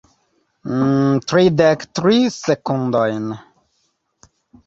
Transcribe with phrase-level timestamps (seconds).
[1.31, 3.27] tridek tri sekundojn